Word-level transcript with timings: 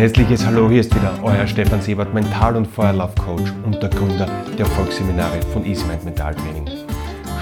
herzliches 0.00 0.46
Hallo, 0.46 0.70
hier 0.70 0.80
ist 0.80 0.94
wieder 0.94 1.12
euer 1.22 1.46
Stefan 1.46 1.82
Sebert, 1.82 2.14
Mental- 2.14 2.56
und 2.56 2.66
Feuerlauf-Coach 2.66 3.52
und 3.66 3.82
der 3.82 3.90
Gründer 3.90 4.24
der 4.56 4.60
Erfolgsseminare 4.60 5.42
von 5.52 5.62
Easy 5.66 5.84
Mind 5.84 6.06
Mental 6.06 6.34
Training. 6.34 6.66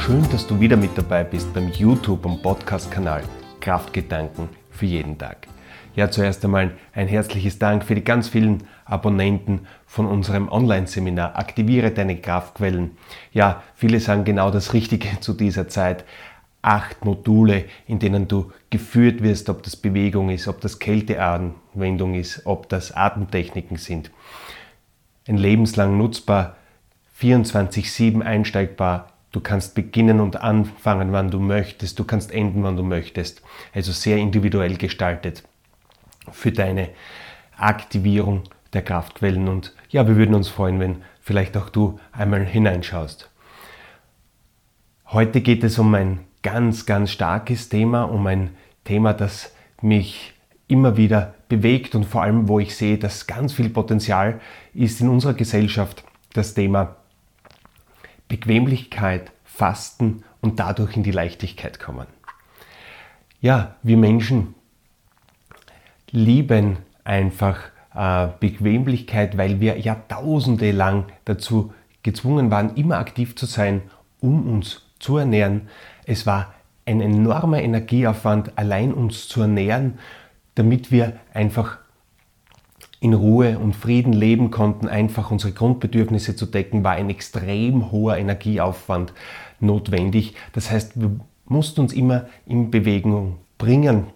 Schön, 0.01 0.29
dass 0.33 0.45
du 0.45 0.59
wieder 0.59 0.77
mit 0.77 0.91
dabei 0.99 1.23
bist 1.23 1.55
beim 1.55 1.69
YouTube- 1.69 2.27
und 2.27 2.43
Podcast-Kanal 2.43 3.23
Kraftgedanken 3.61 4.49
für 4.73 4.87
jeden 4.87 5.17
Tag. 5.17 5.47
Ja, 5.95 6.11
zuerst 6.11 6.45
einmal 6.45 6.73
ein 6.95 7.07
herzliches 7.07 7.61
Dank 7.61 7.85
für 7.85 7.95
die 7.95 8.03
ganz 8.03 8.29
vielen 8.29 8.65
Abonnenten 8.85 9.61
von 9.87 10.07
unserem 10.07 10.49
Online-Seminar 10.49 11.39
Aktiviere 11.39 11.93
deine 11.93 12.17
Kraftquellen. 12.17 12.97
Ja, 13.31 13.63
viele 13.77 14.01
sagen 14.01 14.25
genau 14.25 14.51
das 14.51 14.73
Richtige 14.73 15.21
zu 15.21 15.33
dieser 15.33 15.69
Zeit 15.69 16.05
acht 16.63 17.05
Module, 17.05 17.65
in 17.87 17.99
denen 17.99 18.29
du 18.29 18.53
geführt 18.71 19.23
wirst, 19.23 19.49
ob 19.49 19.63
das 19.63 19.77
Bewegung 19.77 20.31
ist, 20.31 20.49
ob 20.49 20.61
das 20.61 20.79
Kälteanwendung 20.79 22.15
ist, 22.15 22.47
ob 22.47 22.69
das 22.69 22.93
Atemtechniken 22.93 23.77
sind. 23.77 24.11
Ein 25.27 25.37
lebenslang 25.37 25.97
nutzbar, 25.97 26.57
24-7 27.21 28.23
einsteigbar. 28.23 29.13
Du 29.31 29.41
kannst 29.41 29.75
beginnen 29.75 30.21
und 30.21 30.41
anfangen, 30.41 31.13
wann 31.13 31.31
du 31.31 31.39
möchtest. 31.39 31.99
Du 31.99 32.05
kannst 32.05 32.33
enden, 32.33 32.63
wann 32.63 32.77
du 32.77 32.83
möchtest. 32.83 33.43
Also 33.75 33.93
sehr 33.93 34.17
individuell 34.17 34.77
gestaltet 34.77 35.43
für 36.33 36.53
deine 36.53 36.91
Aktivierung 37.57 38.45
der 38.73 38.83
Kraftquellen. 38.83 39.49
Und 39.49 39.75
ja, 39.91 40.07
wir 40.07 40.17
würden 40.17 40.35
uns 40.35 40.49
freuen, 40.49 40.81
wenn 40.81 41.03
vielleicht 41.21 41.57
auch 41.57 41.69
du 41.69 41.99
einmal 42.13 42.45
hineinschaust. 42.45 43.31
Heute 45.07 45.41
geht 45.41 45.65
es 45.65 45.79
um 45.79 45.95
ein 45.95 46.21
ganz, 46.43 46.87
ganz 46.87 47.11
starkes 47.11 47.69
Thema, 47.69 48.05
um 48.05 48.27
ein 48.27 48.51
Thema, 48.85 49.13
das 49.13 49.53
mich 49.83 50.35
immer 50.67 50.97
wieder 50.97 51.35
bewegt 51.49 51.95
und 51.95 52.05
vor 52.05 52.23
allem, 52.23 52.49
wo 52.49 52.59
ich 52.59 52.77
sehe, 52.77 52.99
dass 52.99 53.27
ganz 53.27 53.53
viel 53.53 53.71
Potenzial 53.71 54.41
ist 54.75 55.01
in 55.01 55.09
unserer 55.09 55.35
Gesellschaft, 55.35 56.05
das 56.35 56.55
Thema 56.55 56.97
Bequemlichkeit, 58.29 59.33
Fasten 59.45 60.23
und 60.41 60.61
dadurch 60.61 60.97
in 60.97 61.03
die 61.03 61.11
Leichtigkeit 61.11 61.81
kommen. 61.81 62.07
Ja, 63.41 63.77
wir 63.83 63.97
Menschen 63.97 64.55
lieben 66.11 66.79
einfach 67.05 67.59
äh, 67.95 68.29
Bequemlichkeit, 68.41 69.39
weil 69.39 69.61
wir 69.61 69.79
jahrtausende 69.79 70.71
lang 70.71 71.07
dazu 71.25 71.73
gezwungen 72.03 72.51
waren, 72.51 72.77
immer 72.77 72.99
aktiv 72.99 73.37
zu 73.37 73.47
sein, 73.47 73.83
um 74.21 74.49
uns 74.49 74.83
zu 74.99 75.17
ernähren, 75.17 75.69
es 76.09 76.27
war 76.27 76.55
ein 76.87 77.01
enormer 77.03 77.61
Energieaufwand, 77.61 78.53
allein 78.57 78.95
uns 78.95 79.29
zu 79.29 79.43
ernähren, 79.43 79.99
damit 80.55 80.91
wir 80.91 81.21
einfach 81.35 81.79
in 83.01 83.13
Ruhe 83.13 83.59
und 83.59 83.77
Frieden 83.77 84.15
leben 84.15 84.51
konnten, 84.51 84.89
einfach 84.89 85.31
unsere 85.31 85.53
Grundbedürfnisse 85.53 86.35
zu 86.35 86.47
decken, 86.47 86.83
war 86.83 86.93
ein 86.93 87.11
extrem 87.11 87.93
hoher 87.93 88.17
Energieaufwand 88.17 89.13
notwendig. 89.61 90.35
Das 90.55 90.71
heißt, 90.71 91.01
wir 91.01 91.21
mussten 91.45 91.83
uns 91.83 91.93
immer 91.93 92.27
in 92.47 92.71
Bewegung 92.71 93.37
bringen, 93.59 94.07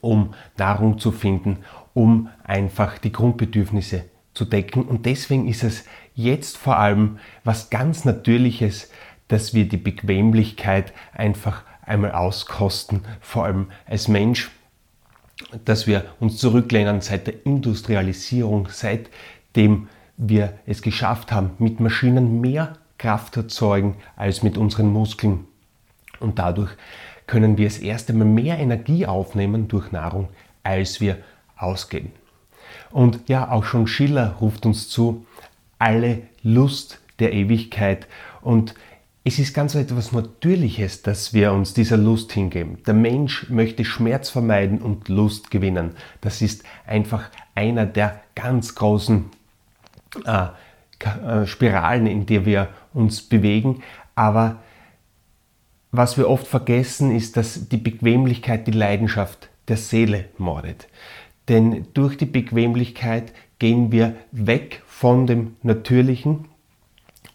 um 0.00 0.34
Nahrung 0.58 0.98
zu 0.98 1.12
finden, 1.12 1.58
um 1.94 2.28
einfach 2.42 2.98
die 2.98 3.12
Grundbedürfnisse 3.12 4.04
zu 4.34 4.44
decken. 4.44 4.82
Und 4.82 5.06
deswegen 5.06 5.46
ist 5.46 5.62
es 5.62 5.84
jetzt 6.14 6.56
vor 6.58 6.76
allem 6.78 7.18
was 7.44 7.70
ganz 7.70 8.04
Natürliches, 8.04 8.90
dass 9.28 9.54
wir 9.54 9.68
die 9.68 9.76
Bequemlichkeit 9.76 10.92
einfach 11.12 11.62
einmal 11.82 12.12
auskosten, 12.12 13.02
vor 13.20 13.44
allem 13.44 13.68
als 13.86 14.08
Mensch, 14.08 14.50
dass 15.64 15.86
wir 15.86 16.04
uns 16.20 16.38
zurücklehnen 16.38 17.00
seit 17.00 17.26
der 17.26 17.46
Industrialisierung, 17.46 18.68
seitdem 18.70 19.88
wir 20.16 20.54
es 20.66 20.82
geschafft 20.82 21.32
haben, 21.32 21.50
mit 21.58 21.80
Maschinen 21.80 22.40
mehr 22.40 22.74
Kraft 22.98 23.36
erzeugen 23.36 23.96
als 24.16 24.42
mit 24.42 24.56
unseren 24.56 24.92
Muskeln. 24.92 25.46
Und 26.20 26.38
dadurch 26.38 26.70
können 27.26 27.58
wir 27.58 27.66
das 27.66 27.78
erste 27.78 28.12
Mal 28.12 28.24
mehr 28.24 28.58
Energie 28.58 29.06
aufnehmen 29.06 29.68
durch 29.68 29.92
Nahrung, 29.92 30.28
als 30.62 31.00
wir 31.00 31.18
ausgeben. 31.56 32.12
Und 32.90 33.28
ja, 33.28 33.50
auch 33.50 33.64
schon 33.64 33.86
Schiller 33.86 34.36
ruft 34.40 34.66
uns 34.66 34.88
zu, 34.88 35.26
alle 35.78 36.22
Lust 36.42 37.00
der 37.18 37.32
Ewigkeit. 37.32 38.06
Und 38.40 38.74
es 39.26 39.38
ist 39.38 39.54
ganz 39.54 39.74
etwas 39.74 40.12
Natürliches, 40.12 41.00
dass 41.00 41.32
wir 41.32 41.52
uns 41.52 41.72
dieser 41.72 41.96
Lust 41.96 42.32
hingeben. 42.32 42.82
Der 42.84 42.92
Mensch 42.92 43.48
möchte 43.48 43.84
Schmerz 43.84 44.28
vermeiden 44.28 44.82
und 44.82 45.08
Lust 45.08 45.50
gewinnen. 45.50 45.92
Das 46.20 46.42
ist 46.42 46.62
einfach 46.86 47.30
einer 47.54 47.86
der 47.86 48.20
ganz 48.34 48.74
großen 48.74 49.30
äh, 50.26 50.48
äh, 50.98 51.46
Spiralen, 51.46 52.06
in 52.06 52.26
der 52.26 52.44
wir 52.44 52.68
uns 52.92 53.22
bewegen. 53.22 53.82
Aber 54.14 54.60
was 55.90 56.18
wir 56.18 56.28
oft 56.28 56.46
vergessen, 56.46 57.10
ist, 57.10 57.38
dass 57.38 57.68
die 57.70 57.78
Bequemlichkeit 57.78 58.66
die 58.66 58.72
Leidenschaft 58.72 59.48
der 59.68 59.78
Seele 59.78 60.26
mordet. 60.36 60.86
Denn 61.48 61.86
durch 61.94 62.18
die 62.18 62.26
Bequemlichkeit 62.26 63.32
gehen 63.58 63.90
wir 63.90 64.16
weg 64.32 64.82
von 64.86 65.26
dem 65.26 65.56
Natürlichen 65.62 66.46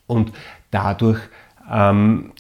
und 0.05 0.33
dadurch 0.69 1.19
ähm, 1.71 2.31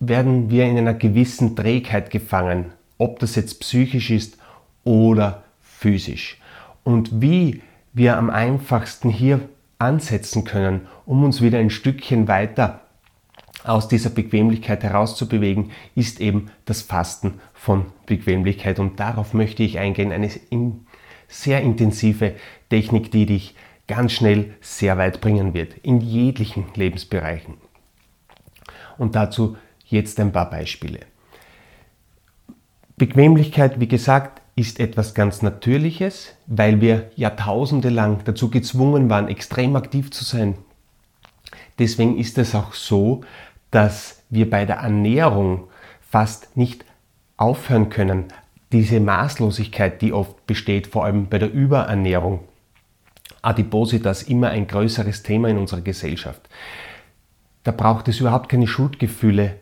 werden 0.00 0.50
wir 0.50 0.64
in 0.64 0.78
einer 0.78 0.94
gewissen 0.94 1.56
Trägheit 1.56 2.10
gefangen, 2.10 2.66
ob 2.98 3.18
das 3.18 3.34
jetzt 3.34 3.60
psychisch 3.60 4.10
ist 4.10 4.38
oder 4.84 5.44
physisch. 5.60 6.40
Und 6.84 7.20
wie 7.20 7.62
wir 7.92 8.16
am 8.16 8.30
einfachsten 8.30 9.10
hier 9.10 9.40
ansetzen 9.78 10.44
können, 10.44 10.86
um 11.06 11.24
uns 11.24 11.40
wieder 11.40 11.58
ein 11.58 11.70
Stückchen 11.70 12.28
weiter 12.28 12.80
aus 13.64 13.88
dieser 13.88 14.10
Bequemlichkeit 14.10 14.82
herauszubewegen, 14.82 15.72
ist 15.94 16.20
eben 16.20 16.50
das 16.64 16.82
Fasten 16.82 17.40
von 17.52 17.86
Bequemlichkeit. 18.06 18.78
Und 18.78 19.00
darauf 19.00 19.34
möchte 19.34 19.62
ich 19.62 19.78
eingehen. 19.78 20.12
Eine 20.12 20.30
sehr 21.26 21.60
intensive 21.60 22.34
Technik, 22.70 23.10
die 23.10 23.26
dich 23.26 23.54
ganz 23.86 24.12
schnell 24.12 24.54
sehr 24.60 24.96
weit 24.96 25.20
bringen 25.20 25.54
wird, 25.54 25.74
in 25.82 26.00
jeglichen 26.00 26.66
Lebensbereichen. 26.74 27.54
Und 28.96 29.14
dazu 29.14 29.56
jetzt 29.86 30.20
ein 30.20 30.32
paar 30.32 30.50
Beispiele. 30.50 31.00
Bequemlichkeit, 32.96 33.80
wie 33.80 33.88
gesagt, 33.88 34.42
ist 34.56 34.80
etwas 34.80 35.14
ganz 35.14 35.40
Natürliches, 35.42 36.34
weil 36.46 36.80
wir 36.80 37.10
jahrtausende 37.14 37.90
lang 37.90 38.24
dazu 38.24 38.50
gezwungen 38.50 39.08
waren, 39.08 39.28
extrem 39.28 39.76
aktiv 39.76 40.10
zu 40.10 40.24
sein. 40.24 40.56
Deswegen 41.78 42.18
ist 42.18 42.38
es 42.38 42.56
auch 42.56 42.74
so, 42.74 43.20
dass 43.70 44.24
wir 44.30 44.50
bei 44.50 44.64
der 44.64 44.76
Ernährung 44.76 45.68
fast 46.00 46.56
nicht 46.56 46.84
aufhören 47.36 47.88
können. 47.88 48.24
Diese 48.72 48.98
Maßlosigkeit, 48.98 50.02
die 50.02 50.12
oft 50.12 50.46
besteht, 50.46 50.88
vor 50.88 51.04
allem 51.04 51.28
bei 51.28 51.38
der 51.38 51.52
Überernährung. 51.52 52.40
Adipositas 53.42 54.24
immer 54.24 54.48
ein 54.48 54.66
größeres 54.66 55.22
Thema 55.22 55.48
in 55.48 55.58
unserer 55.58 55.80
Gesellschaft. 55.82 56.48
Da 57.68 57.72
braucht 57.72 58.08
es 58.08 58.18
überhaupt 58.18 58.48
keine 58.48 58.66
Schuldgefühle, 58.66 59.56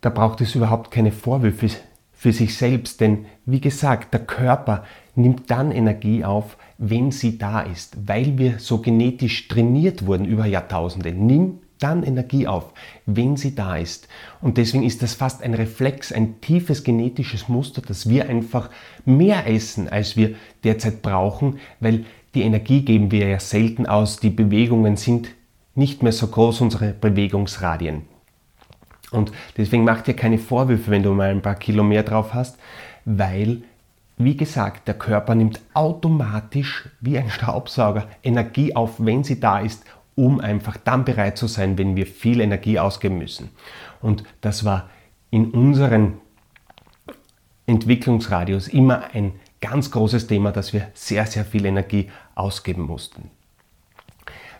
da 0.00 0.10
braucht 0.10 0.40
es 0.42 0.54
überhaupt 0.54 0.92
keine 0.92 1.10
Vorwürfe 1.10 1.66
für 2.12 2.32
sich 2.32 2.56
selbst, 2.56 3.00
denn 3.00 3.26
wie 3.46 3.60
gesagt, 3.60 4.14
der 4.14 4.20
Körper 4.20 4.84
nimmt 5.16 5.50
dann 5.50 5.72
Energie 5.72 6.24
auf, 6.24 6.56
wenn 6.78 7.10
sie 7.10 7.36
da 7.36 7.62
ist, 7.62 8.06
weil 8.06 8.38
wir 8.38 8.60
so 8.60 8.78
genetisch 8.78 9.48
trainiert 9.48 10.06
wurden 10.06 10.24
über 10.24 10.46
Jahrtausende. 10.46 11.10
Nimm 11.10 11.58
dann 11.80 12.04
Energie 12.04 12.46
auf, 12.46 12.74
wenn 13.06 13.36
sie 13.36 13.56
da 13.56 13.76
ist. 13.76 14.06
Und 14.40 14.56
deswegen 14.56 14.84
ist 14.84 15.02
das 15.02 15.14
fast 15.14 15.42
ein 15.42 15.54
Reflex, 15.54 16.12
ein 16.12 16.40
tiefes 16.40 16.84
genetisches 16.84 17.48
Muster, 17.48 17.82
dass 17.82 18.08
wir 18.08 18.28
einfach 18.28 18.70
mehr 19.04 19.48
essen, 19.48 19.88
als 19.88 20.16
wir 20.16 20.36
derzeit 20.62 21.02
brauchen, 21.02 21.58
weil 21.80 22.04
die 22.36 22.42
Energie 22.42 22.82
geben 22.82 23.10
wir 23.10 23.26
ja 23.26 23.40
selten 23.40 23.86
aus, 23.86 24.20
die 24.20 24.30
Bewegungen 24.30 24.96
sind 24.96 25.30
nicht 25.74 26.02
mehr 26.02 26.12
so 26.12 26.26
groß, 26.26 26.60
unsere 26.60 26.92
Bewegungsradien. 26.92 28.02
Und 29.10 29.32
deswegen 29.56 29.84
mach 29.84 30.02
dir 30.02 30.14
keine 30.14 30.38
Vorwürfe, 30.38 30.90
wenn 30.90 31.02
du 31.02 31.12
mal 31.12 31.30
ein 31.30 31.42
paar 31.42 31.56
Kilo 31.56 31.82
mehr 31.82 32.02
drauf 32.02 32.34
hast, 32.34 32.58
weil, 33.04 33.62
wie 34.18 34.36
gesagt, 34.36 34.86
der 34.86 34.94
Körper 34.94 35.34
nimmt 35.34 35.60
automatisch 35.74 36.88
wie 37.00 37.18
ein 37.18 37.30
Staubsauger 37.30 38.06
Energie 38.22 38.76
auf, 38.76 38.94
wenn 38.98 39.24
sie 39.24 39.40
da 39.40 39.60
ist, 39.60 39.84
um 40.14 40.40
einfach 40.40 40.76
dann 40.76 41.04
bereit 41.04 41.38
zu 41.38 41.46
sein, 41.46 41.78
wenn 41.78 41.96
wir 41.96 42.06
viel 42.06 42.40
Energie 42.40 42.78
ausgeben 42.78 43.18
müssen. 43.18 43.50
Und 44.00 44.24
das 44.40 44.64
war 44.64 44.90
in 45.30 45.50
unseren 45.50 46.18
Entwicklungsradius 47.66 48.68
immer 48.68 49.14
ein 49.14 49.32
ganz 49.60 49.90
großes 49.90 50.26
Thema, 50.26 50.52
dass 50.52 50.72
wir 50.72 50.88
sehr, 50.94 51.26
sehr 51.26 51.44
viel 51.44 51.64
Energie 51.64 52.10
ausgeben 52.34 52.82
mussten. 52.82 53.30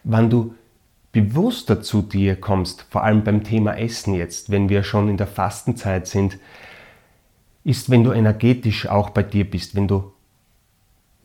Wann 0.04 0.30
du 0.30 0.54
bewusster 1.12 1.82
zu 1.82 2.02
dir 2.02 2.36
kommst, 2.36 2.86
vor 2.90 3.02
allem 3.02 3.24
beim 3.24 3.42
Thema 3.42 3.76
Essen 3.76 4.14
jetzt, 4.14 4.50
wenn 4.50 4.68
wir 4.68 4.82
schon 4.82 5.08
in 5.08 5.16
der 5.16 5.26
Fastenzeit 5.26 6.06
sind, 6.06 6.38
ist, 7.64 7.90
wenn 7.90 8.04
du 8.04 8.12
energetisch 8.12 8.86
auch 8.86 9.10
bei 9.10 9.22
dir 9.22 9.48
bist, 9.48 9.74
wenn 9.74 9.88
du 9.88 10.12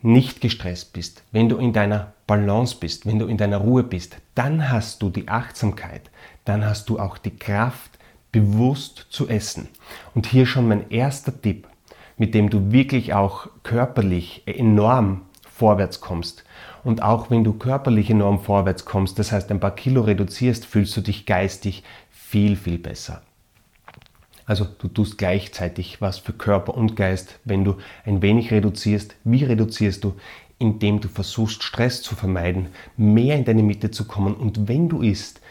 nicht 0.02 0.42
gestresst 0.42 0.94
bist, 0.94 1.24
wenn 1.32 1.50
du 1.50 1.58
in 1.58 1.74
deiner 1.74 2.14
Balance 2.28 2.76
bist, 2.80 3.06
wenn 3.06 3.20
du 3.20 3.26
in 3.26 3.38
deiner 3.38 3.58
Ruhe 3.58 3.84
bist, 3.84 4.18
dann 4.36 4.72
hast 4.72 5.02
du 5.02 5.10
die 5.10 5.28
Achtsamkeit, 5.28 6.10
dann 6.44 6.66
hast 6.66 6.90
du 6.90 7.00
auch 7.00 7.18
die 7.18 7.36
Kraft, 7.36 7.92
bewusst 8.32 9.08
zu 9.10 9.30
essen. 9.30 9.70
Und 10.14 10.28
hier 10.28 10.46
schon 10.46 10.68
mein 10.68 10.90
erster 10.90 11.42
Tipp, 11.42 11.68
mit 12.18 12.34
dem 12.34 12.50
du 12.50 12.72
wirklich 12.72 13.14
auch 13.14 13.48
körperlich 13.64 14.44
enorm 14.46 15.22
vorwärts 15.58 16.02
kommst. 16.02 16.44
Und 16.84 17.02
auch 17.02 17.30
wenn 17.30 17.44
du 17.44 17.54
körperlich 17.54 18.10
enorm 18.10 18.40
vorwärts 18.40 18.86
kommst, 18.86 19.18
das 19.18 19.32
heißt 19.32 19.50
ein 19.52 19.60
paar 19.60 19.76
Kilo 19.76 20.02
reduzierst, 20.02 20.66
fühlst 20.66 20.96
du 20.98 21.02
dich 21.02 21.26
geistig 21.26 21.84
viel, 22.12 22.58
viel 22.58 22.78
besser. 22.78 23.22
Also 24.46 24.66
du 24.66 24.88
tust 24.90 25.18
gleichzeitig 25.18 26.02
was 26.02 26.20
für 26.20 26.34
Körper 26.34 26.76
und 26.76 26.96
Geist, 26.96 27.40
wenn 27.46 27.64
du 27.64 27.78
ein 28.06 28.22
wenig 28.22 28.52
reduzierst. 28.52 29.16
Wie 29.24 29.44
reduzierst 29.44 30.04
du? 30.04 30.16
Indem 30.60 31.00
du 31.00 31.08
versuchst, 31.08 31.64
Stress 31.64 32.02
zu 32.02 32.16
vermeiden, 32.16 32.68
mehr 32.98 33.36
in 33.36 33.46
deine 33.46 33.64
Mitte 33.64 33.92
zu 33.92 34.06
kommen 34.06 34.36
und 34.36 34.68
wenn 34.68 34.90
du 34.90 35.02
isst, 35.02 35.42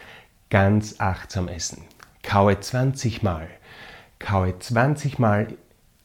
ganz 0.49 0.95
achtsam 0.99 1.47
essen. 1.47 1.83
Kaue 2.23 2.59
20 2.59 3.21
Mal. 3.23 3.47
Kaue 4.19 4.57
20 4.57 5.19
Mal, 5.19 5.47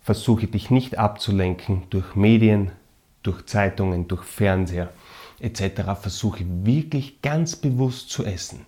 versuche 0.03 0.47
dich 0.47 0.71
nicht 0.71 0.99
abzulenken 0.99 1.85
durch 1.91 2.15
Medien, 2.15 2.73
durch 3.23 3.47
Zeitungen, 3.47 4.09
durch 4.09 4.25
Fernseher 4.25 4.91
etc. 5.41 5.83
Versuche 6.01 6.45
wirklich 6.47 7.23
ganz 7.23 7.57
bewusst 7.57 8.11
zu 8.11 8.25
essen 8.25 8.67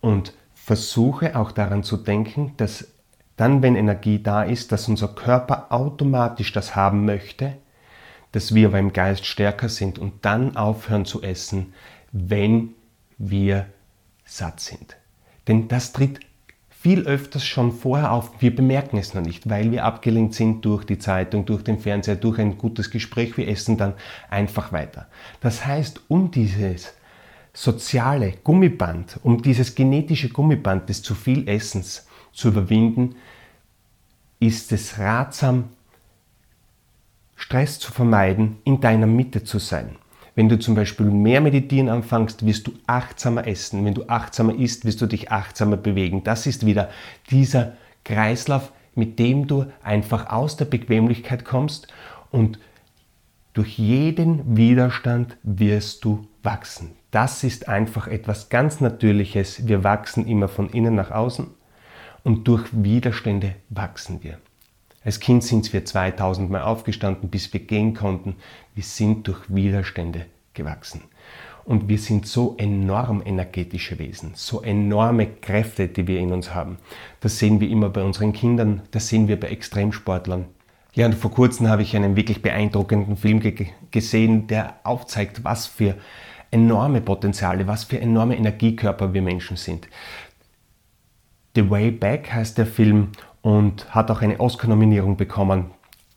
und 0.00 0.32
versuche 0.54 1.36
auch 1.36 1.52
daran 1.52 1.82
zu 1.82 1.96
denken, 1.96 2.52
dass 2.56 2.88
dann, 3.36 3.62
wenn 3.62 3.76
Energie 3.76 4.20
da 4.20 4.42
ist, 4.42 4.72
dass 4.72 4.88
unser 4.88 5.08
Körper 5.08 5.68
automatisch 5.70 6.52
das 6.52 6.74
haben 6.74 7.04
möchte, 7.04 7.54
dass 8.32 8.54
wir 8.54 8.72
beim 8.72 8.92
Geist 8.92 9.24
stärker 9.24 9.68
sind 9.68 9.98
und 9.98 10.24
dann 10.24 10.56
aufhören 10.56 11.04
zu 11.04 11.22
essen, 11.22 11.72
wenn 12.12 12.74
wir 13.16 13.66
satt 14.24 14.60
sind. 14.60 14.96
Denn 15.46 15.68
das 15.68 15.92
tritt 15.92 16.20
viel 16.88 17.02
öfters 17.02 17.44
schon 17.44 17.72
vorher 17.72 18.12
auf. 18.12 18.40
Wir 18.40 18.56
bemerken 18.56 18.96
es 18.96 19.12
noch 19.12 19.20
nicht, 19.20 19.50
weil 19.50 19.70
wir 19.72 19.84
abgelenkt 19.84 20.32
sind 20.32 20.64
durch 20.64 20.84
die 20.84 20.98
Zeitung, 20.98 21.44
durch 21.44 21.62
den 21.62 21.78
Fernseher, 21.78 22.16
durch 22.16 22.38
ein 22.38 22.56
gutes 22.56 22.90
Gespräch. 22.90 23.36
Wir 23.36 23.46
essen 23.46 23.76
dann 23.76 23.92
einfach 24.30 24.72
weiter. 24.72 25.06
Das 25.42 25.66
heißt, 25.66 26.00
um 26.08 26.30
dieses 26.30 26.94
soziale 27.52 28.32
Gummiband, 28.42 29.20
um 29.22 29.42
dieses 29.42 29.74
genetische 29.74 30.30
Gummiband 30.30 30.88
des 30.88 31.02
zu 31.02 31.14
viel 31.14 31.46
Essens 31.46 32.06
zu 32.32 32.48
überwinden, 32.48 33.16
ist 34.40 34.72
es 34.72 34.98
ratsam, 34.98 35.64
Stress 37.36 37.78
zu 37.78 37.92
vermeiden, 37.92 38.56
in 38.64 38.80
deiner 38.80 39.06
Mitte 39.06 39.44
zu 39.44 39.58
sein. 39.58 39.96
Wenn 40.38 40.48
du 40.48 40.56
zum 40.56 40.76
Beispiel 40.76 41.06
mehr 41.06 41.40
meditieren 41.40 41.88
anfängst, 41.88 42.46
wirst 42.46 42.68
du 42.68 42.72
achtsamer 42.86 43.48
essen. 43.48 43.84
Wenn 43.84 43.94
du 43.94 44.08
achtsamer 44.08 44.54
isst, 44.54 44.84
wirst 44.84 45.02
du 45.02 45.06
dich 45.06 45.32
achtsamer 45.32 45.76
bewegen. 45.76 46.22
Das 46.22 46.46
ist 46.46 46.64
wieder 46.64 46.90
dieser 47.28 47.72
Kreislauf, 48.04 48.70
mit 48.94 49.18
dem 49.18 49.48
du 49.48 49.66
einfach 49.82 50.30
aus 50.30 50.56
der 50.56 50.66
Bequemlichkeit 50.66 51.44
kommst 51.44 51.88
und 52.30 52.60
durch 53.52 53.80
jeden 53.80 54.56
Widerstand 54.56 55.36
wirst 55.42 56.04
du 56.04 56.28
wachsen. 56.44 56.92
Das 57.10 57.42
ist 57.42 57.68
einfach 57.68 58.06
etwas 58.06 58.48
ganz 58.48 58.80
Natürliches. 58.80 59.66
Wir 59.66 59.82
wachsen 59.82 60.24
immer 60.28 60.46
von 60.46 60.70
innen 60.70 60.94
nach 60.94 61.10
außen 61.10 61.48
und 62.22 62.46
durch 62.46 62.64
Widerstände 62.70 63.56
wachsen 63.70 64.22
wir. 64.22 64.38
Als 65.04 65.20
Kind 65.20 65.44
sind 65.44 65.72
wir 65.72 65.84
2000 65.84 66.50
Mal 66.50 66.62
aufgestanden, 66.62 67.28
bis 67.28 67.52
wir 67.52 67.60
gehen 67.60 67.94
konnten. 67.94 68.36
Wir 68.74 68.82
sind 68.82 69.26
durch 69.28 69.42
Widerstände 69.48 70.26
gewachsen. 70.54 71.02
Und 71.64 71.88
wir 71.88 71.98
sind 71.98 72.26
so 72.26 72.54
enorm 72.56 73.22
energetische 73.24 73.98
Wesen, 73.98 74.32
so 74.34 74.62
enorme 74.62 75.26
Kräfte, 75.26 75.86
die 75.86 76.06
wir 76.06 76.18
in 76.18 76.32
uns 76.32 76.54
haben. 76.54 76.78
Das 77.20 77.38
sehen 77.38 77.60
wir 77.60 77.68
immer 77.68 77.90
bei 77.90 78.02
unseren 78.02 78.32
Kindern, 78.32 78.82
das 78.90 79.08
sehen 79.08 79.28
wir 79.28 79.38
bei 79.38 79.48
Extremsportlern. 79.48 80.46
Ja, 80.94 81.06
und 81.06 81.14
vor 81.14 81.30
kurzem 81.30 81.68
habe 81.68 81.82
ich 81.82 81.94
einen 81.94 82.16
wirklich 82.16 82.40
beeindruckenden 82.40 83.16
Film 83.16 83.40
ge 83.40 83.66
gesehen, 83.90 84.46
der 84.46 84.76
aufzeigt, 84.82 85.44
was 85.44 85.66
für 85.66 85.94
enorme 86.50 87.00
Potenziale, 87.02 87.66
was 87.66 87.84
für 87.84 88.00
enorme 88.00 88.36
Energiekörper 88.36 89.12
wir 89.12 89.22
Menschen 89.22 89.56
sind. 89.56 89.88
The 91.54 91.68
Way 91.70 91.90
Back 91.90 92.32
heißt 92.32 92.58
der 92.58 92.66
Film 92.66 93.08
und 93.42 93.94
hat 93.94 94.10
auch 94.10 94.22
eine 94.22 94.38
Oscar-Nominierung 94.38 95.16
bekommen. 95.16 95.70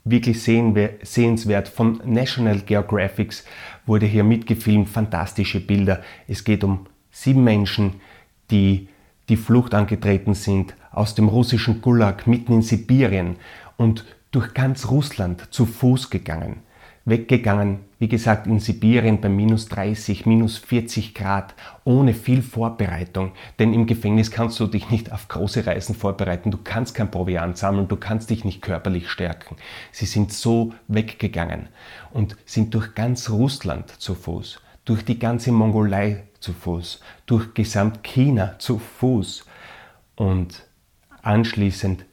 Wirklich 0.04 0.42
sehenswert. 0.42 1.68
Von 1.68 2.02
National 2.06 2.60
Geographic 2.60 3.44
wurde 3.86 4.06
hier 4.06 4.24
mitgefilmt, 4.24 4.90
fantastische 4.90 5.60
Bilder. 5.60 6.02
Es 6.28 6.44
geht 6.44 6.64
um 6.64 6.88
sieben 7.12 7.44
Menschen, 7.44 8.02
die 8.50 8.88
die 9.30 9.38
Flucht 9.38 9.74
angetreten 9.74 10.34
sind 10.34 10.76
aus 10.92 11.16
dem 11.16 11.28
russischen 11.28 11.82
Gulag 11.82 12.28
mitten 12.28 12.54
in 12.54 12.62
Sibirien 12.62 13.38
und 13.78 14.06
durch 14.32 14.54
ganz 14.54 14.90
Russland 14.90 15.48
zu 15.52 15.66
Fuß 15.66 16.10
gegangen 16.10 16.64
weggegangen, 17.06 17.80
wie 18.00 18.08
gesagt, 18.08 18.48
in 18.48 18.60
Sibirien 18.60 19.22
bei 19.22 19.30
minus 19.30 19.68
30, 19.68 20.26
minus 20.26 20.58
40 20.58 21.14
Grad, 21.14 21.56
ohne 21.84 22.14
viel 22.14 22.42
Vorbereitung. 22.42 23.32
Denn 23.60 23.74
im 23.74 23.86
Gefängnis 23.88 24.32
kannst 24.32 24.60
du 24.60 24.68
dich 24.68 24.90
nicht 24.90 25.12
auf 25.12 25.28
große 25.28 25.66
Reisen 25.66 25.96
vorbereiten, 25.96 26.52
du 26.52 26.60
kannst 26.64 26.96
kein 26.96 27.12
Proviant 27.12 27.58
sammeln, 27.58 27.88
du 27.88 27.96
kannst 27.96 28.30
dich 28.30 28.46
nicht 28.46 28.62
körperlich 28.62 29.10
stärken. 29.10 29.56
Sie 29.92 30.06
sind 30.06 30.32
so 30.32 30.74
weggegangen 30.88 31.70
und 32.12 32.38
sind 32.46 32.74
durch 32.74 32.94
ganz 32.94 33.30
Russland 33.30 33.90
zu 33.90 34.16
Fuß, 34.16 34.62
durch 34.86 35.04
die 35.04 35.20
ganze 35.20 35.52
Mongolei 35.52 36.24
zu 36.40 36.54
Fuß, 36.54 37.02
durch 37.26 37.54
gesamt 37.54 38.04
China 38.04 38.58
zu 38.60 38.80
Fuß 38.80 39.46
und 40.16 40.68
anschließend 41.22 42.06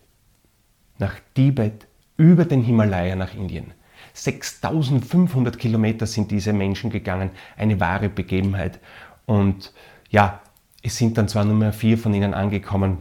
nach 0.99 1.15
Tibet 1.35 1.87
über 2.17 2.45
den 2.45 2.63
Himalaya 2.63 3.17
nach 3.17 3.35
Indien. 3.35 3.73
6500 4.19 5.59
Kilometer 5.59 6.07
sind 6.07 6.31
diese 6.31 6.53
Menschen 6.53 6.91
gegangen, 6.91 7.31
eine 7.57 7.79
wahre 7.79 8.09
Begebenheit. 8.09 8.81
Und 9.27 9.73
ja, 10.11 10.41
es 10.83 10.97
sind 10.97 11.19
dann 11.19 11.29
zwar 11.29 11.45
nur 11.45 11.55
mehr 11.55 11.73
vier 11.73 11.99
von 11.99 12.13
ihnen 12.15 12.35
angekommen, 12.35 12.99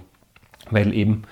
weil 0.70 0.94
eben 0.94 1.24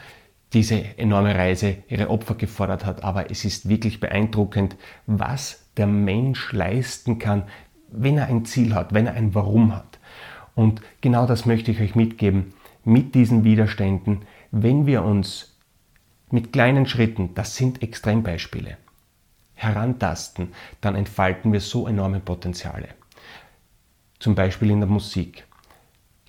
diese 0.53 0.97
enorme 0.97 1.35
Reise 1.35 1.77
ihre 1.87 2.09
Opfer 2.09 2.35
gefordert 2.35 2.85
hat, 2.85 3.03
aber 3.03 3.29
es 3.29 3.45
ist 3.45 3.67
wirklich 3.67 3.99
beeindruckend, 3.99 4.75
was 5.05 5.65
der 5.77 5.87
Mensch 5.87 6.53
leisten 6.53 7.19
kann, 7.19 7.43
wenn 7.89 8.17
er 8.17 8.27
ein 8.27 8.45
Ziel 8.45 8.73
hat, 8.73 8.93
wenn 8.93 9.07
er 9.07 9.13
ein 9.13 9.35
Warum 9.35 9.75
hat. 9.75 9.99
Und 10.55 10.81
genau 11.01 11.25
das 11.25 11.45
möchte 11.45 11.71
ich 11.71 11.81
euch 11.81 11.95
mitgeben 11.95 12.53
mit 12.83 13.13
diesen 13.15 13.43
Widerständen, 13.43 14.21
wenn 14.51 14.85
wir 14.85 15.03
uns 15.03 15.57
mit 16.31 16.53
kleinen 16.53 16.85
Schritten, 16.85 17.33
das 17.35 17.55
sind 17.55 17.83
Extrembeispiele, 17.83 18.77
herantasten, 19.55 20.53
dann 20.81 20.95
entfalten 20.95 21.51
wir 21.51 21.61
so 21.61 21.87
enorme 21.87 22.19
Potenziale. 22.19 22.89
Zum 24.19 24.35
Beispiel 24.35 24.71
in 24.71 24.79
der 24.79 24.89
Musik. 24.89 25.45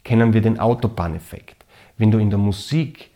Kennen 0.04 0.32
wir 0.32 0.40
den 0.40 0.58
Autobahneffekt. 0.58 1.64
Wenn 1.98 2.10
du 2.10 2.18
in 2.18 2.30
der 2.30 2.38
Musik 2.38 3.10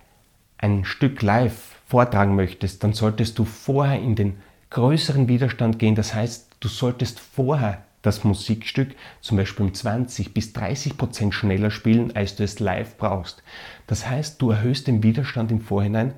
ein 0.59 0.85
Stück 0.85 1.23
live 1.23 1.77
vortragen 1.87 2.35
möchtest, 2.35 2.85
dann 2.85 2.93
solltest 2.93 3.39
du 3.39 3.45
vorher 3.45 4.01
in 4.01 4.15
den 4.15 4.39
größeren 4.71 5.29
Widerstand 5.29 5.79
gehen. 5.79 5.95
Das 5.95 6.15
heißt, 6.15 6.57
du 6.61 6.69
solltest 6.69 7.21
vorher 7.21 7.85
das 8.03 8.25
Musikstück 8.25 8.95
zum 9.21 9.37
Beispiel 9.37 9.67
um 9.67 9.75
20 9.75 10.33
bis 10.33 10.53
30 10.53 10.97
Prozent 10.97 11.35
schneller 11.35 11.71
spielen, 11.71 12.17
als 12.17 12.37
du 12.37 12.45
es 12.45 12.59
live 12.59 12.97
brauchst. 12.97 13.43
Das 13.87 14.09
heißt, 14.09 14.41
du 14.41 14.51
erhöhst 14.51 14.87
den 14.87 15.03
Widerstand 15.03 15.51
im 15.51 15.61
Vorhinein, 15.61 16.15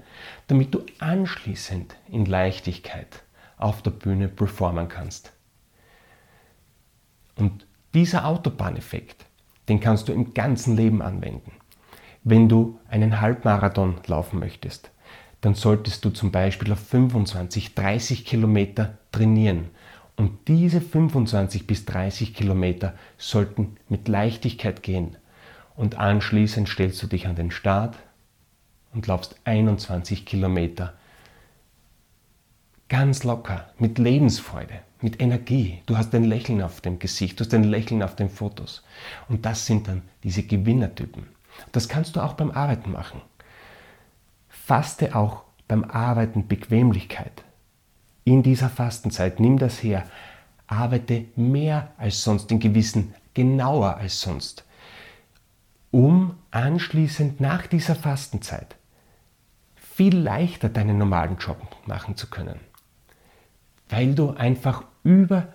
damit 0.47 0.75
du 0.75 0.85
anschließend 1.01 1.97
in 2.09 2.27
Leichtigkeit 2.27 3.23
auf 3.57 3.83
der 3.83 3.91
Bühne 3.93 4.29
performen 4.29 4.89
kannst. 4.89 5.33
Und 7.37 7.67
dieser 7.95 8.27
Autobahneffekt, 8.27 9.27
den 9.69 9.81
kannst 9.81 10.09
du 10.09 10.13
im 10.13 10.35
ganzen 10.35 10.77
Leben 10.77 11.03
anwenden. 11.03 11.53
Wenn 12.25 12.49
du 12.49 12.79
einen 12.89 13.21
Halbmarathon 13.21 13.97
laufen 14.07 14.39
möchtest, 14.39 14.91
dann 15.41 15.55
solltest 15.55 16.05
du 16.05 16.11
zum 16.11 16.31
Beispiel 16.31 16.73
auf 16.73 16.79
25, 16.79 17.75
30 17.75 18.25
Kilometer 18.25 18.99
trainieren. 19.11 19.71
Und 20.17 20.47
diese 20.47 20.81
25 20.81 21.67
bis 21.67 21.85
30 21.85 22.35
Kilometer 22.35 22.95
sollten 23.19 23.77
mit 23.89 24.09
Leichtigkeit 24.09 24.83
gehen. 24.83 25.17
Und 25.75 25.99
anschließend 25.99 26.69
stellst 26.69 27.03
du 27.03 27.09
dich 27.09 27.27
an 27.27 27.35
den 27.35 27.51
Start 27.51 27.97
und 28.95 29.07
laufst 29.07 29.37
21 29.45 30.27
Kilometer 30.27 30.95
Ganz 32.93 33.25
locker, 33.25 33.71
mit 33.79 33.97
Lebensfreude, 33.97 34.81
mit 35.01 35.23
Energie. 35.23 35.81
Du 35.87 35.97
hast 35.97 36.15
ein 36.15 36.25
Lächeln 36.25 36.61
auf 36.61 36.83
dem 36.83 36.99
Gesicht, 36.99 37.41
du 37.41 37.45
hast 37.45 37.55
ein 37.55 37.65
Lächeln 37.65 38.03
auf 38.03 38.17
den 38.17 38.29
Fotos. 38.29 38.85
Und 39.31 39.47
das 39.47 39.65
sind 39.65 39.89
dann 39.89 40.03
diese 40.23 40.43
Gewinnertypen. 40.43 41.27
Das 41.73 41.89
kannst 41.89 42.17
du 42.17 42.21
auch 42.21 42.35
beim 42.35 42.51
Arbeiten 42.51 42.93
machen. 42.93 43.23
Faste 44.51 45.17
auch 45.17 45.45
beim 45.69 45.85
Arbeiten 45.85 46.49
Bequemlichkeit. 46.49 47.45
In 48.25 48.43
dieser 48.43 48.69
Fastenzeit 48.69 49.41
nimm 49.41 49.59
das 49.59 49.83
her. 49.83 50.05
arbeite 50.67 51.25
mehr 51.35 51.93
als 51.97 52.23
sonst, 52.23 52.51
in 52.53 52.61
gewissen 52.61 53.15
genauer 53.33 53.97
als 53.97 54.21
sonst, 54.21 54.67
um 55.91 56.37
anschließend 56.51 57.41
nach 57.41 57.67
dieser 57.67 57.95
Fastenzeit 57.95 58.77
viel 59.77 60.15
leichter 60.15 60.69
deinen 60.69 60.99
normalen 60.99 61.39
Job 61.39 61.57
machen 61.87 62.19
zu 62.19 62.29
können. 62.29 62.61
Weil 63.93 64.15
du 64.15 64.31
einfach 64.31 64.85
über 65.05 65.49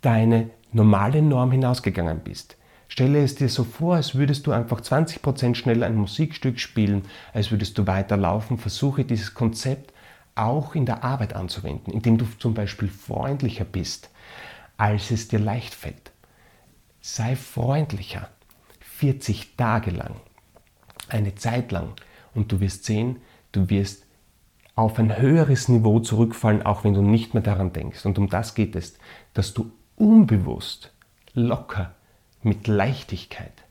deine 0.00 0.50
normale 0.70 1.20
Norm 1.20 1.50
hinausgegangen 1.50 2.20
bist. 2.20 2.56
Stelle 2.86 3.24
es 3.24 3.34
dir 3.34 3.48
so 3.48 3.64
vor, 3.64 3.96
als 3.96 4.14
würdest 4.14 4.46
du 4.46 4.52
einfach 4.52 4.80
20% 4.80 5.56
schneller 5.56 5.86
ein 5.86 5.96
Musikstück 5.96 6.60
spielen, 6.60 7.02
als 7.32 7.50
würdest 7.50 7.76
du 7.76 7.88
weiterlaufen. 7.88 8.58
Versuche 8.58 9.04
dieses 9.04 9.34
Konzept 9.34 9.92
auch 10.36 10.76
in 10.76 10.86
der 10.86 11.02
Arbeit 11.02 11.34
anzuwenden, 11.34 11.92
indem 11.92 12.18
du 12.18 12.26
zum 12.38 12.54
Beispiel 12.54 12.88
freundlicher 12.88 13.64
bist, 13.64 14.10
als 14.76 15.10
es 15.10 15.26
dir 15.26 15.40
leicht 15.40 15.74
fällt. 15.74 16.12
Sei 17.00 17.34
freundlicher, 17.34 18.28
40 18.80 19.56
Tage 19.56 19.90
lang, 19.90 20.14
eine 21.08 21.34
Zeit 21.34 21.72
lang, 21.72 21.94
und 22.32 22.52
du 22.52 22.60
wirst 22.60 22.84
sehen, 22.84 23.16
du 23.50 23.70
wirst 23.70 24.05
auf 24.76 24.98
ein 24.98 25.16
höheres 25.16 25.68
Niveau 25.68 26.00
zurückfallen, 26.00 26.64
auch 26.64 26.84
wenn 26.84 26.94
du 26.94 27.02
nicht 27.02 27.34
mehr 27.34 27.42
daran 27.42 27.72
denkst. 27.72 28.04
Und 28.04 28.18
um 28.18 28.28
das 28.28 28.54
geht 28.54 28.76
es, 28.76 28.98
dass 29.34 29.54
du 29.54 29.72
unbewusst, 29.96 30.92
locker, 31.32 31.94
mit 32.42 32.68
Leichtigkeit 32.68 33.64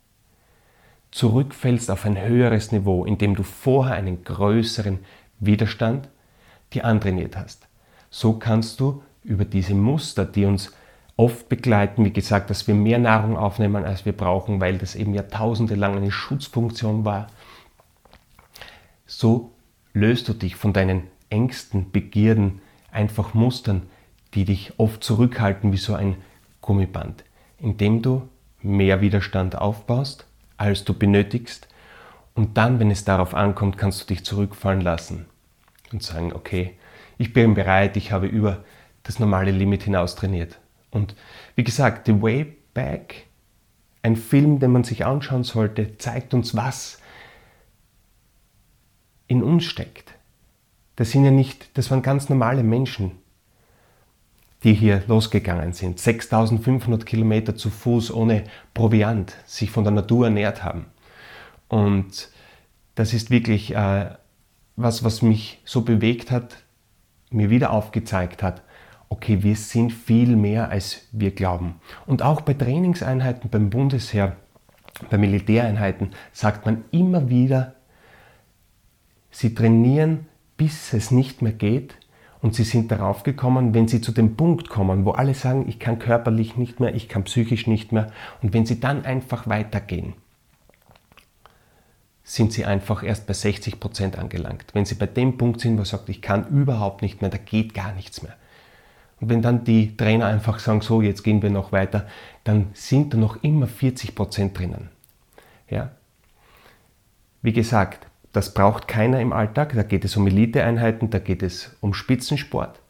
zurückfällst 1.11 1.89
auf 1.91 2.05
ein 2.05 2.21
höheres 2.21 2.73
Niveau, 2.73 3.05
indem 3.05 3.35
du 3.35 3.43
vorher 3.43 3.95
einen 3.95 4.25
größeren 4.25 4.99
Widerstand 5.39 6.09
dir 6.73 6.83
antrainiert 6.83 7.37
hast. 7.37 7.67
So 8.09 8.33
kannst 8.33 8.81
du 8.81 9.01
über 9.23 9.45
diese 9.45 9.75
Muster, 9.75 10.25
die 10.25 10.43
uns 10.43 10.73
oft 11.15 11.47
begleiten, 11.47 12.03
wie 12.03 12.11
gesagt, 12.11 12.49
dass 12.49 12.67
wir 12.67 12.75
mehr 12.75 12.99
Nahrung 12.99 13.37
aufnehmen, 13.37 13.85
als 13.85 14.05
wir 14.05 14.11
brauchen, 14.11 14.59
weil 14.59 14.77
das 14.77 14.95
eben 14.95 15.13
jahrtausende 15.13 15.75
lang 15.75 15.95
eine 15.95 16.11
Schutzfunktion 16.11 17.05
war, 17.05 17.27
so 19.05 19.54
löst 19.95 20.27
du 20.27 20.33
dich 20.33 20.55
von 20.55 20.73
deinen 20.73 21.03
Ängsten, 21.29 21.91
Begierden, 21.91 22.61
einfach 22.91 23.33
Mustern, 23.33 23.83
die 24.35 24.45
dich 24.45 24.73
oft 24.77 25.03
zurückhalten 25.03 25.71
wie 25.71 25.77
so 25.77 25.95
ein 25.95 26.17
Gummiband, 26.61 27.23
indem 27.57 28.01
du 28.01 28.27
mehr 28.61 29.01
Widerstand 29.01 29.57
aufbaust, 29.57 30.27
als 30.57 30.83
du 30.83 30.93
benötigst 30.93 31.67
und 32.33 32.57
dann, 32.57 32.79
wenn 32.79 32.91
es 32.91 33.05
darauf 33.05 33.33
ankommt, 33.33 33.77
kannst 33.77 34.01
du 34.01 34.13
dich 34.13 34.25
zurückfallen 34.25 34.81
lassen 34.81 35.25
und 35.91 36.03
sagen, 36.03 36.33
okay, 36.33 36.75
ich 37.17 37.31
bin 37.31 37.53
bereit, 37.53 37.95
ich 37.95 38.11
habe 38.11 38.27
über 38.27 38.63
das 39.03 39.19
normale 39.19 39.51
Limit 39.51 39.83
hinaus 39.83 40.15
trainiert. 40.15 40.59
Und 40.91 41.15
wie 41.55 41.63
gesagt, 41.63 42.07
The 42.07 42.21
Way 42.21 42.57
Back, 42.73 43.27
ein 44.03 44.17
Film, 44.17 44.59
den 44.59 44.71
man 44.71 44.83
sich 44.83 45.05
anschauen 45.05 45.43
sollte, 45.43 45.97
zeigt 45.97 46.33
uns, 46.33 46.55
was 46.55 46.99
in 49.27 49.43
uns 49.43 49.63
steckt. 49.65 50.13
Das 50.95 51.11
sind 51.11 51.25
ja 51.25 51.31
nicht, 51.31 51.77
das 51.77 51.91
waren 51.91 52.01
ganz 52.01 52.29
normale 52.29 52.63
Menschen, 52.63 53.11
die 54.63 54.73
hier 54.73 55.03
losgegangen 55.07 55.73
sind. 55.73 55.99
6500 55.99 57.05
Kilometer 57.05 57.55
zu 57.55 57.69
Fuß 57.69 58.13
ohne 58.13 58.45
Proviant, 58.73 59.35
sich 59.45 59.69
von 59.71 59.83
der 59.83 59.93
Natur 59.93 60.25
ernährt 60.25 60.63
haben. 60.63 60.85
Und 61.67 62.29
das 62.95 63.13
ist 63.13 63.29
wirklich 63.29 63.75
äh, 63.75 64.09
was, 64.75 65.03
was 65.03 65.21
mich 65.21 65.61
so 65.65 65.81
bewegt 65.81 66.31
hat, 66.31 66.57
mir 67.29 67.49
wieder 67.49 67.71
aufgezeigt 67.71 68.43
hat, 68.43 68.61
okay, 69.09 69.43
wir 69.43 69.55
sind 69.55 69.91
viel 69.91 70.35
mehr, 70.35 70.69
als 70.69 71.07
wir 71.11 71.31
glauben. 71.31 71.79
Und 72.05 72.21
auch 72.21 72.41
bei 72.41 72.53
Trainingseinheiten 72.53 73.49
beim 73.49 73.69
Bundesheer, 73.69 74.35
bei 75.09 75.17
Militäreinheiten 75.17 76.11
sagt 76.31 76.65
man 76.65 76.85
immer 76.91 77.29
wieder, 77.29 77.75
sie 79.35 79.53
trainieren, 79.53 80.27
bis 80.55 80.93
es 80.93 81.11
nicht 81.11 81.41
mehr 81.41 81.51
geht. 81.51 81.95
Und 82.41 82.55
sie 82.55 82.63
sind 82.63 82.91
darauf 82.91 83.23
gekommen, 83.23 83.73
wenn 83.73 83.87
sie 83.87 84.01
zu 84.01 84.11
dem 84.11 84.35
Punkt 84.35 84.69
kommen, 84.69 85.03
wo 85.03 85.11
alle 85.11 85.33
sagen, 85.33 85.65
ich 85.67 85.79
kann 85.79 85.99
körperlich 85.99 86.57
nicht 86.57 86.79
mehr, 86.79 86.93
ich 86.93 87.09
kann 87.09 87.23
psychisch 87.23 87.67
nicht 87.67 87.91
mehr. 87.91 88.11
Und 88.41 88.53
wenn 88.53 88.65
sie 88.65 88.79
dann 88.79 89.03
einfach 89.03 89.47
weitergehen, 89.47 90.13
sind 92.23 92.53
sie 92.53 92.65
einfach 92.65 93.03
erst 93.03 93.27
bei 93.27 93.33
60 93.33 93.79
Prozent 93.79 94.17
angelangt. 94.17 94.65
Wenn 94.73 94.85
sie 94.85 94.95
bei 94.95 95.05
dem 95.05 95.37
Punkt 95.37 95.59
sind, 95.59 95.73
wo 95.73 95.77
man 95.77 95.85
sagt, 95.85 96.09
ich 96.09 96.21
kann 96.21 96.47
überhaupt 96.47 97.01
nicht 97.01 97.21
mehr, 97.21 97.29
da 97.29 97.37
geht 97.37 97.73
gar 97.73 97.93
nichts 97.93 98.21
mehr. 98.21 98.35
Und 99.19 99.29
wenn 99.29 99.41
dann 99.41 99.63
die 99.63 99.97
Trainer 99.97 100.27
einfach 100.27 100.59
sagen, 100.59 100.81
so, 100.81 101.01
jetzt 101.01 101.23
gehen 101.23 101.41
wir 101.41 101.49
noch 101.49 101.71
weiter, 101.71 102.07
dann 102.43 102.67
sind 102.73 103.13
da 103.13 103.17
noch 103.17 103.43
immer 103.43 103.67
40 103.67 104.15
Prozent 104.15 104.57
drinnen. 104.57 104.89
Ja? 105.69 105.91
Wie 107.41 107.53
gesagt, 107.53 108.07
das 108.35 108.53
braucht 108.53 108.87
keiner 108.87 109.21
im 109.21 109.31
Alltag, 109.31 109.73
da 109.75 109.83
geht 109.83 110.03
es 110.03 110.17
um 110.17 110.27
Eliteeinheiten, 110.27 111.09
da 111.09 111.19
geht 111.19 111.41
es 111.41 111.77
um 111.79 111.93
Spitzensport. 111.93 112.81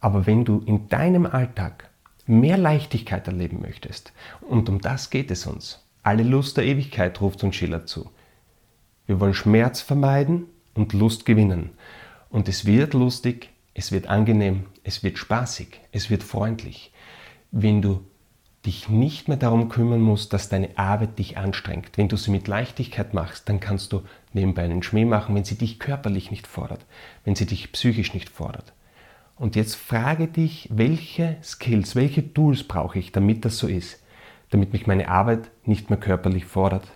Aber 0.00 0.26
wenn 0.26 0.44
du 0.44 0.60
in 0.64 0.88
deinem 0.88 1.26
Alltag 1.26 1.90
mehr 2.26 2.56
Leichtigkeit 2.56 3.26
erleben 3.26 3.60
möchtest, 3.60 4.12
und 4.40 4.68
um 4.68 4.80
das 4.80 5.10
geht 5.10 5.32
es 5.32 5.46
uns, 5.46 5.84
alle 6.04 6.22
Lust 6.22 6.56
der 6.56 6.64
Ewigkeit 6.64 7.20
ruft 7.20 7.42
uns 7.42 7.56
Schiller 7.56 7.84
zu, 7.84 8.10
wir 9.06 9.18
wollen 9.18 9.34
Schmerz 9.34 9.80
vermeiden 9.80 10.46
und 10.74 10.92
Lust 10.92 11.26
gewinnen. 11.26 11.70
Und 12.30 12.48
es 12.48 12.64
wird 12.64 12.94
lustig, 12.94 13.50
es 13.74 13.90
wird 13.90 14.06
angenehm, 14.06 14.66
es 14.84 15.02
wird 15.02 15.18
spaßig, 15.18 15.80
es 15.90 16.10
wird 16.10 16.22
freundlich. 16.22 16.92
Wenn 17.50 17.82
du 17.82 18.04
dich 18.66 18.88
nicht 18.88 19.28
mehr 19.28 19.36
darum 19.36 19.68
kümmern 19.68 20.00
musst, 20.00 20.32
dass 20.32 20.48
deine 20.48 20.78
Arbeit 20.78 21.18
dich 21.18 21.36
anstrengt. 21.36 21.96
Wenn 21.96 22.08
du 22.08 22.16
sie 22.16 22.30
mit 22.30 22.46
Leichtigkeit 22.46 23.12
machst, 23.12 23.48
dann 23.48 23.58
kannst 23.58 23.92
du 23.92 24.02
nebenbei 24.32 24.62
einen 24.62 24.82
Schmäh 24.82 25.04
machen, 25.04 25.34
wenn 25.34 25.44
sie 25.44 25.56
dich 25.56 25.78
körperlich 25.78 26.30
nicht 26.30 26.46
fordert, 26.46 26.84
wenn 27.24 27.34
sie 27.34 27.46
dich 27.46 27.72
psychisch 27.72 28.14
nicht 28.14 28.28
fordert. 28.28 28.72
Und 29.36 29.56
jetzt 29.56 29.74
frage 29.74 30.28
dich, 30.28 30.68
welche 30.70 31.36
Skills, 31.42 31.96
welche 31.96 32.32
Tools 32.32 32.62
brauche 32.62 32.98
ich, 32.98 33.10
damit 33.10 33.44
das 33.44 33.58
so 33.58 33.66
ist, 33.66 34.00
damit 34.50 34.72
mich 34.72 34.86
meine 34.86 35.08
Arbeit 35.08 35.50
nicht 35.64 35.90
mehr 35.90 35.98
körperlich 35.98 36.44
fordert, 36.44 36.86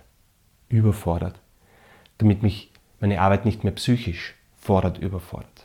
überfordert 0.69 1.39
damit 2.17 2.43
mich 2.43 2.71
meine 2.99 3.21
Arbeit 3.21 3.45
nicht 3.45 3.63
mehr 3.63 3.73
psychisch 3.73 4.35
fordert, 4.59 4.97
überfordert. 4.97 5.56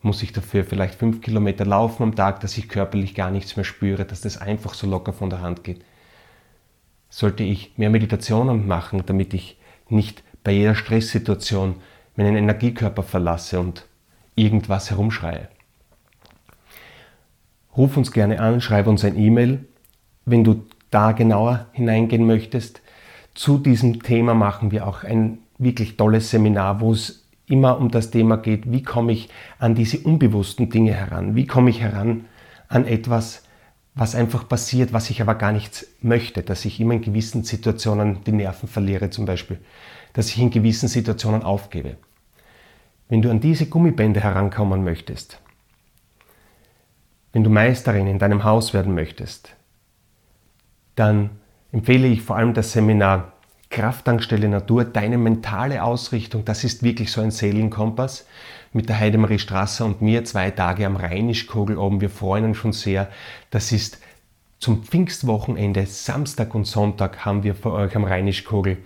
Muss 0.00 0.22
ich 0.22 0.32
dafür 0.32 0.64
vielleicht 0.64 0.94
fünf 0.94 1.20
Kilometer 1.20 1.64
laufen 1.64 2.04
am 2.04 2.14
Tag, 2.14 2.40
dass 2.40 2.56
ich 2.56 2.68
körperlich 2.68 3.14
gar 3.14 3.30
nichts 3.30 3.56
mehr 3.56 3.64
spüre, 3.64 4.04
dass 4.04 4.20
das 4.20 4.38
einfach 4.38 4.74
so 4.74 4.88
locker 4.88 5.12
von 5.12 5.30
der 5.30 5.40
Hand 5.40 5.64
geht? 5.64 5.84
Sollte 7.10 7.42
ich 7.42 7.76
mehr 7.76 7.90
Meditationen 7.90 8.66
machen, 8.66 9.02
damit 9.06 9.34
ich 9.34 9.58
nicht 9.88 10.22
bei 10.44 10.52
jeder 10.52 10.74
Stresssituation 10.74 11.76
meinen 12.16 12.36
Energiekörper 12.36 13.02
verlasse 13.02 13.58
und 13.58 13.86
irgendwas 14.36 14.90
herumschreie? 14.90 15.48
Ruf 17.76 17.96
uns 17.96 18.12
gerne 18.12 18.40
an, 18.40 18.60
schreib 18.60 18.86
uns 18.86 19.04
ein 19.04 19.18
E-Mail, 19.18 19.64
wenn 20.24 20.44
du 20.44 20.66
da 20.90 21.12
genauer 21.12 21.66
hineingehen 21.72 22.26
möchtest. 22.26 22.82
Zu 23.34 23.58
diesem 23.58 24.02
Thema 24.02 24.34
machen 24.34 24.70
wir 24.70 24.86
auch 24.86 25.04
ein 25.04 25.38
wirklich 25.58 25.96
tolles 25.96 26.30
Seminar, 26.30 26.80
wo 26.80 26.92
es 26.92 27.27
immer 27.50 27.78
um 27.78 27.90
das 27.90 28.10
Thema 28.10 28.36
geht, 28.36 28.70
wie 28.70 28.82
komme 28.82 29.12
ich 29.12 29.28
an 29.58 29.74
diese 29.74 29.98
unbewussten 29.98 30.70
Dinge 30.70 30.92
heran? 30.92 31.34
Wie 31.34 31.46
komme 31.46 31.70
ich 31.70 31.80
heran 31.80 32.26
an 32.68 32.84
etwas, 32.84 33.42
was 33.94 34.14
einfach 34.14 34.48
passiert, 34.48 34.92
was 34.92 35.10
ich 35.10 35.20
aber 35.20 35.34
gar 35.34 35.52
nicht 35.52 35.86
möchte, 36.00 36.42
dass 36.42 36.64
ich 36.64 36.80
immer 36.80 36.94
in 36.94 37.02
gewissen 37.02 37.42
Situationen 37.42 38.22
die 38.24 38.32
Nerven 38.32 38.68
verliere 38.68 39.10
zum 39.10 39.24
Beispiel, 39.24 39.58
dass 40.12 40.28
ich 40.28 40.38
in 40.38 40.50
gewissen 40.50 40.88
Situationen 40.88 41.42
aufgebe. 41.42 41.96
Wenn 43.08 43.22
du 43.22 43.30
an 43.30 43.40
diese 43.40 43.66
Gummibände 43.66 44.20
herankommen 44.20 44.84
möchtest, 44.84 45.40
wenn 47.32 47.44
du 47.44 47.50
Meisterin 47.50 48.06
in 48.06 48.18
deinem 48.18 48.44
Haus 48.44 48.74
werden 48.74 48.94
möchtest, 48.94 49.54
dann 50.94 51.30
empfehle 51.72 52.08
ich 52.08 52.22
vor 52.22 52.36
allem 52.36 52.54
das 52.54 52.72
Seminar 52.72 53.32
Krafttankstelle 53.70 54.48
Natur, 54.48 54.84
deine 54.84 55.18
mentale 55.18 55.82
Ausrichtung, 55.82 56.44
das 56.44 56.64
ist 56.64 56.82
wirklich 56.82 57.12
so 57.12 57.20
ein 57.20 57.30
Seelenkompass 57.30 58.26
mit 58.72 58.88
der 58.88 58.98
Heidemarie 58.98 59.38
Strasser 59.38 59.84
und 59.84 60.02
mir 60.02 60.24
zwei 60.24 60.50
Tage 60.50 60.86
am 60.86 60.96
Rheinischkogel 60.96 61.76
oben. 61.76 62.00
Wir 62.00 62.10
freuen 62.10 62.44
uns 62.44 62.56
schon 62.56 62.72
sehr. 62.72 63.08
Das 63.50 63.72
ist 63.72 64.00
zum 64.58 64.82
Pfingstwochenende, 64.82 65.86
Samstag 65.86 66.54
und 66.54 66.66
Sonntag 66.66 67.24
haben 67.24 67.44
wir 67.44 67.54
für 67.54 67.72
euch 67.72 67.94
am 67.94 68.04
Rheinischkogel 68.04 68.78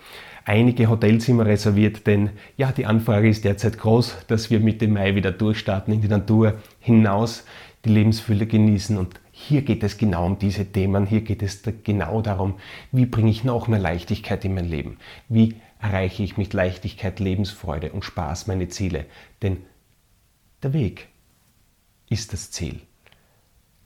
einige 0.45 0.89
Hotelzimmer 0.89 1.47
reserviert, 1.47 2.07
denn 2.07 2.31
ja, 2.57 2.73
die 2.73 2.87
Anfrage 2.87 3.29
ist 3.29 3.45
derzeit 3.45 3.79
groß, 3.79 4.27
dass 4.27 4.51
wir 4.51 4.61
Mitte 4.61 4.89
Mai 4.89 5.15
wieder 5.15 5.33
durchstarten 5.33 5.95
in 5.95 6.01
die 6.01 6.09
Natur 6.09 6.55
hinaus, 6.81 7.45
die 7.85 7.91
Lebensfülle 7.91 8.47
genießen 8.47 8.99
und 8.99 9.21
hier 9.43 9.63
geht 9.63 9.83
es 9.83 9.99
genau 9.99 10.27
um 10.27 10.39
diese 10.39 10.65
Themen. 10.65 11.07
Hier 11.07 11.23
geht 11.23 11.43
es 11.43 11.63
genau 11.85 12.23
darum, 12.23 12.55
wie 12.93 13.07
bringe 13.07 13.31
ich 13.31 13.45
noch 13.45 13.69
mehr 13.69 13.81
Leichtigkeit 13.81 14.45
in 14.45 14.55
mein 14.55 14.69
Leben? 14.69 14.99
Wie 15.29 15.57
erreiche 15.81 16.23
ich 16.23 16.37
mit 16.37 16.53
Leichtigkeit, 16.53 17.19
Lebensfreude 17.19 17.93
und 17.93 18.05
Spaß 18.05 18.47
meine 18.47 18.69
Ziele? 18.69 19.07
Denn 19.43 19.59
der 20.63 20.73
Weg 20.73 21.09
ist 22.09 22.33
das 22.33 22.51
Ziel. 22.51 22.81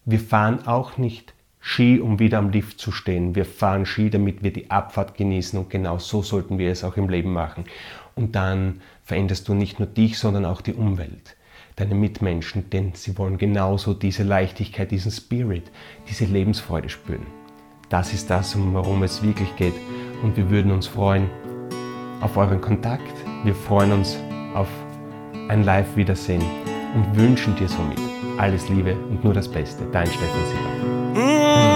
Wir 0.05 0.21
fahren 0.21 0.67
auch 0.67 0.99
nicht 0.99 1.35
Ski, 1.59 1.99
um 1.99 2.21
wieder 2.21 2.39
am 2.39 2.51
Lift 2.51 2.79
zu 2.79 2.93
stehen. 2.93 3.35
Wir 3.35 3.45
fahren 3.45 3.87
Ski, 3.87 4.09
damit 4.11 4.45
wir 4.45 4.53
die 4.53 4.71
Abfahrt 4.71 5.17
genießen 5.17 5.59
und 5.59 5.71
genau 5.71 5.99
so 5.99 6.23
sollten 6.23 6.59
wir 6.59 6.71
es 6.71 6.85
auch 6.85 6.97
im 6.97 7.09
Leben 7.09 7.33
machen. 7.33 7.65
Und 8.15 8.37
dann 8.37 8.83
veränderst 9.03 9.49
du 9.49 9.55
nicht 9.55 9.81
nur 9.81 9.89
dich, 9.89 10.19
sondern 10.19 10.45
auch 10.45 10.61
die 10.61 10.75
Umwelt, 10.75 11.37
deine 11.77 11.95
Mitmenschen, 11.95 12.69
denn 12.71 12.93
sie 12.95 13.17
wollen 13.19 13.37
genauso 13.37 13.93
diese 13.95 14.23
Leichtigkeit, 14.23 14.91
diesen 14.91 15.13
Spirit, 15.13 15.71
diese 16.09 16.25
Lebensfreude 16.25 16.89
spüren. 16.89 17.27
Das 17.91 18.13
ist 18.13 18.31
das, 18.31 18.57
worum 18.59 19.03
es 19.03 19.23
wirklich 19.23 19.55
geht. 19.57 19.75
Und 20.23 20.37
wir 20.37 20.51
würden 20.51 20.73
uns 20.73 20.87
freuen 20.87 21.31
auf 22.21 22.37
euren 22.37 22.61
Kontakt. 22.61 23.15
Wir 23.45 23.55
freuen 23.55 23.93
uns 23.93 24.17
auf 24.55 24.69
ein 25.49 25.63
Live-Wiedersehen 25.63 26.43
und 26.95 27.17
wünschen 27.17 27.55
dir 27.57 27.69
somit 27.69 28.01
alles 28.39 28.69
Liebe 28.69 28.95
und 28.95 29.23
nur 29.23 29.35
das 29.35 29.49
Beste. 29.49 29.85
Dein 29.93 30.07
Stefan 30.07 30.47
Sieber. 30.47 30.71
Mm, 31.15 31.67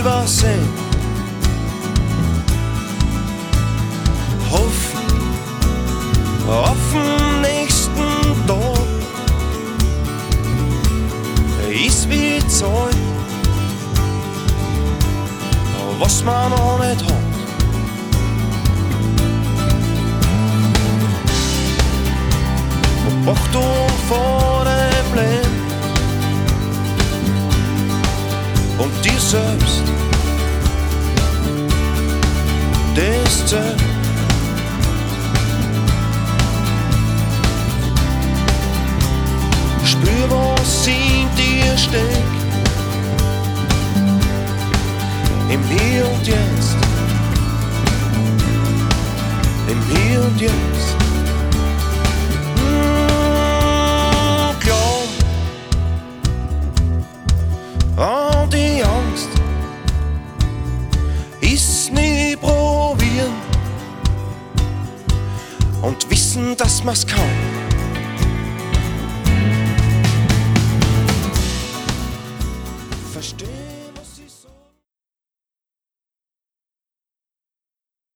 übersehen. 0.00 0.68
Hoffen 4.50 5.06
auf 6.48 6.76
den 6.92 7.40
nächsten 7.42 8.46
Tag 8.46 8.78
ist 11.84 12.08
wie 12.08 12.38
Zeit, 12.48 12.96
was 15.98 16.24
man 16.24 16.50
noch 16.50 16.78
nicht 16.80 17.04
hat. 17.04 17.30
Achtung 23.26 23.86
vor 24.08 24.59
und 28.82 29.04
dir 29.04 29.20
selbst. 29.20 29.82
Zählt. 33.50 33.80
Spür, 39.84 40.30
was 40.30 40.86
in 40.86 41.28
dir 41.34 41.76
steckt. 41.76 42.22
Im 45.48 45.60
Hier 45.64 46.08
und 46.08 46.24
Jetzt. 46.24 46.76
Im 49.66 49.96
Hier 49.96 50.22
und 50.22 50.40
Jetzt. 50.40 50.99